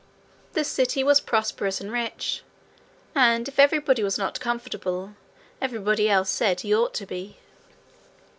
[0.53, 2.41] The city was prosperous and rich,
[3.13, 5.13] and if everybody was not comfortable,
[5.61, 7.37] everybody else said he ought to be.